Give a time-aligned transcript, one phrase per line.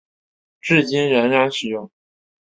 [0.59, 1.91] 至今仍然使用。